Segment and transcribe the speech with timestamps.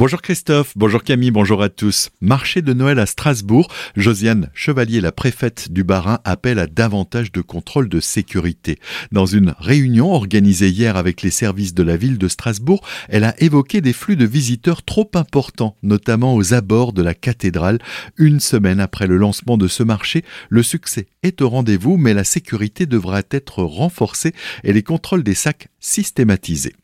[0.00, 2.08] Bonjour Christophe, bonjour Camille, bonjour à tous.
[2.22, 7.42] Marché de Noël à Strasbourg, Josiane Chevalier, la préfète du Bas-Rhin, appelle à davantage de
[7.42, 8.78] contrôle de sécurité.
[9.12, 13.38] Dans une réunion organisée hier avec les services de la ville de Strasbourg, elle a
[13.42, 17.78] évoqué des flux de visiteurs trop importants, notamment aux abords de la cathédrale.
[18.16, 22.24] Une semaine après le lancement de ce marché, le succès est au rendez-vous, mais la
[22.24, 24.32] sécurité devra être renforcée
[24.64, 26.74] et les contrôles des sacs systématisés.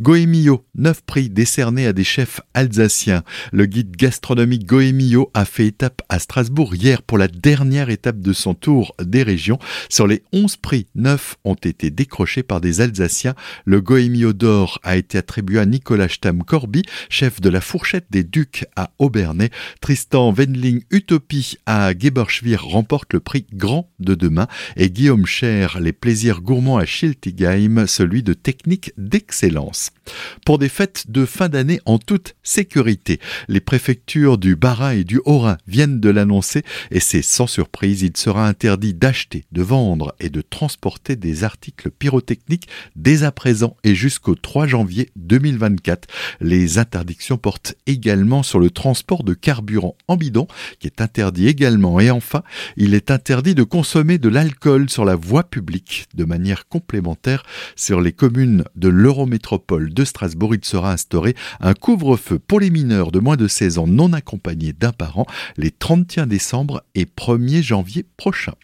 [0.00, 3.22] Goemio, neuf prix décernés à des chefs alsaciens.
[3.52, 8.32] Le guide gastronomique Goemio a fait étape à Strasbourg hier pour la dernière étape de
[8.32, 9.58] son tour des régions.
[9.88, 13.34] Sur les onze prix, neuf ont été décrochés par des Alsaciens.
[13.64, 18.66] Le Goemio d'or a été attribué à Nicolas Stam-Corby, chef de la fourchette des Ducs
[18.76, 19.50] à Aubernais.
[19.80, 25.92] Tristan Wendling Utopie à Geberschwir remporte le prix Grand de demain et Guillaume Cher, les
[25.92, 29.90] plaisirs gourmands à Schiltigheim, celui de technique d'excellence.
[30.44, 35.20] Pour des fêtes de fin d'année en toute sécurité, les préfectures du Bas-Rhin et du
[35.24, 40.30] Haut-Rhin viennent de l'annoncer et c'est sans surprise, il sera interdit d'acheter, de vendre et
[40.30, 46.08] de transporter des articles pyrotechniques dès à présent et jusqu'au 3 janvier 2024.
[46.40, 50.46] Les interdictions portent également sur le transport de carburant en bidon
[50.80, 52.42] qui est interdit également et enfin,
[52.76, 57.44] il est interdit de consommer de l'alcool sur la voie publique de manière complémentaire
[57.76, 60.54] sur les communes de l'Eurométropole de Strasbourg.
[60.54, 64.72] Il sera instauré un couvre-feu pour les mineurs de moins de 16 ans non accompagnés
[64.72, 68.54] d'un parent les 31 décembre et 1er janvier prochains.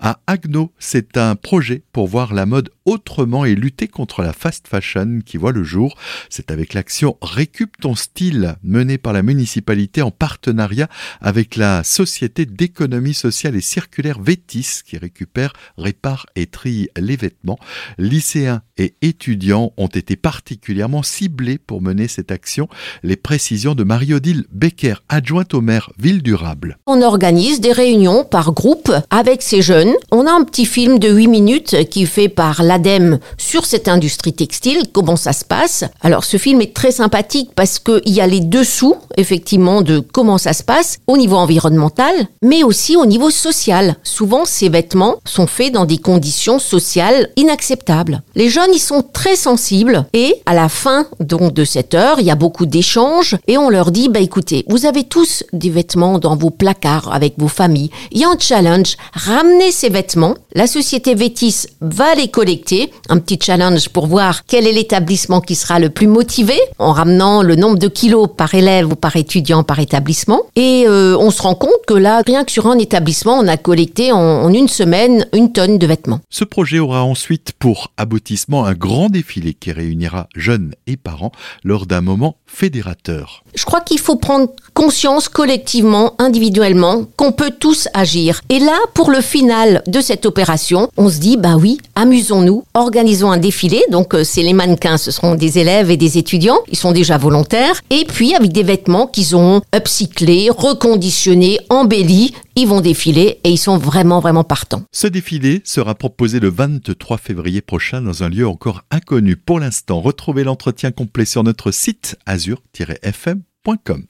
[0.00, 4.68] À Agno, c'est un projet pour voir la mode autrement et lutter contre la fast
[4.68, 5.96] fashion qui voit le jour.
[6.30, 10.88] C'est avec l'action Récup ton style menée par la municipalité en partenariat
[11.20, 17.58] avec la société d'économie sociale et circulaire Vétis qui récupère, répare et trie les vêtements.
[17.98, 22.68] Lycéens et étudiants ont été particulièrement ciblés pour mener cette action.
[23.02, 26.78] Les précisions de Marie-Odile Becker, adjointe au maire Ville Durable.
[26.86, 29.92] On organise des réunions par groupe avec ces jeunes.
[30.10, 34.34] On a un petit film de 8 minutes qui fait par l'ADEME sur cette industrie
[34.34, 35.84] textile, comment ça se passe.
[36.02, 40.36] Alors ce film est très sympathique parce qu'il y a les dessous, effectivement, de comment
[40.36, 43.96] ça se passe au niveau environnemental, mais aussi au niveau social.
[44.02, 48.22] Souvent, ces vêtements sont faits dans des conditions sociales inacceptables.
[48.34, 52.26] Les jeunes, ils sont très sensibles et à la fin donc de cette heure, il
[52.26, 56.18] y a beaucoup d'échanges et on leur dit, bah écoutez, vous avez tous des vêtements
[56.18, 57.90] dans vos placards avec vos familles.
[58.12, 60.34] Il y a un challenge, ramenez ces vêtements.
[60.54, 62.65] La société Vétis va les collecter.
[63.08, 67.42] Un petit challenge pour voir quel est l'établissement qui sera le plus motivé en ramenant
[67.42, 70.42] le nombre de kilos par élève ou par étudiant par établissement.
[70.56, 73.56] Et euh, on se rend compte que là, rien que sur un établissement, on a
[73.56, 76.20] collecté en, en une semaine une tonne de vêtements.
[76.30, 81.32] Ce projet aura ensuite pour aboutissement un grand défilé qui réunira jeunes et parents
[81.64, 83.44] lors d'un moment fédérateur.
[83.54, 88.40] Je crois qu'il faut prendre conscience collectivement, individuellement, qu'on peut tous agir.
[88.48, 93.30] Et là, pour le final de cette opération, on se dit, bah oui, amusons-nous, organisons
[93.30, 93.82] un défilé.
[93.90, 96.58] Donc, euh, c'est les mannequins, ce seront des élèves et des étudiants.
[96.68, 97.80] Ils sont déjà volontaires.
[97.90, 103.58] Et puis, avec des vêtements qu'ils ont upcyclés, reconditionnés, embellis, ils vont défiler et ils
[103.58, 104.82] sont vraiment, vraiment partants.
[104.92, 110.00] Ce défilé sera proposé le 23 février prochain dans un lieu encore inconnu pour l'instant.
[110.00, 114.04] Retrouvez l'entretien complet sur notre site azur-fm.com.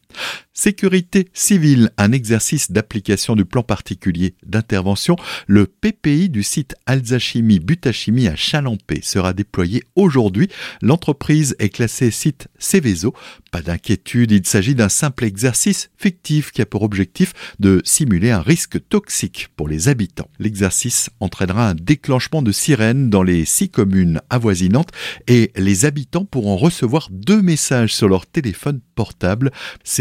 [0.52, 5.16] Sécurité civile, un exercice d'application du plan particulier d'intervention.
[5.46, 10.48] Le PPI du site Alzachimie Butachimie à Chalampé sera déployé aujourd'hui.
[10.80, 13.12] L'entreprise est classée site Céveso.
[13.50, 18.40] Pas d'inquiétude, il s'agit d'un simple exercice fictif qui a pour objectif de simuler un
[18.40, 20.30] risque toxique pour les habitants.
[20.38, 24.90] L'exercice entraînera un déclenchement de sirènes dans les six communes avoisinantes
[25.26, 29.50] et les habitants pourront recevoir deux messages sur leur téléphone portable.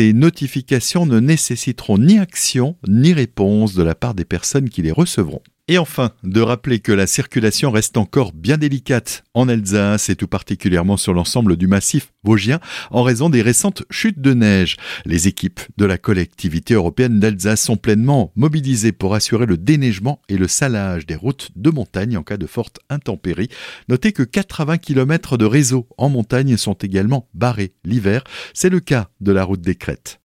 [0.06, 4.92] Ces notifications ne nécessiteront ni action ni réponse de la part des personnes qui les
[4.92, 5.42] recevront.
[5.68, 10.28] Et enfin, de rappeler que la circulation reste encore bien délicate en Alsace et tout
[10.28, 12.60] particulièrement sur l'ensemble du massif vosgien
[12.92, 14.78] en raison des récentes chutes de neige.
[15.06, 20.38] Les équipes de la collectivité européenne d'Alsace sont pleinement mobilisées pour assurer le déneigement et
[20.38, 23.50] le salage des routes de montagne en cas de forte intempérie.
[23.90, 28.24] Notez que 80 km de réseau en montagne sont également barrés l'hiver.
[28.54, 30.14] C'est le cas de la route des Crêtes.